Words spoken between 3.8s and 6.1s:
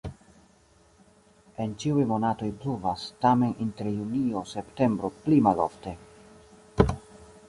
junio-septembro pli malofte.